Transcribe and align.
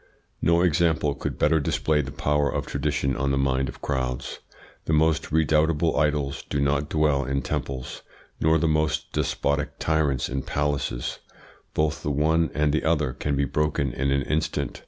No 0.41 0.61
example 0.63 1.13
could 1.13 1.37
better 1.37 1.59
display 1.59 2.01
the 2.01 2.09
power 2.11 2.49
of 2.49 2.65
tradition 2.65 3.15
on 3.15 3.29
the 3.29 3.37
mind 3.37 3.69
of 3.69 3.83
crowds. 3.83 4.39
The 4.85 4.93
most 4.93 5.31
redoubtable 5.31 5.95
idols 5.95 6.43
do 6.49 6.59
not 6.59 6.89
dwell 6.89 7.23
in 7.23 7.43
temples, 7.43 8.01
nor 8.39 8.57
the 8.57 8.67
most 8.67 9.11
despotic 9.13 9.77
tyrants 9.77 10.27
in 10.27 10.41
palaces; 10.41 11.19
both 11.75 12.01
the 12.01 12.09
one 12.09 12.49
and 12.55 12.73
the 12.73 12.83
other 12.83 13.13
can 13.13 13.35
be 13.35 13.45
broken 13.45 13.93
in 13.93 14.09
an 14.09 14.23
instant. 14.23 14.79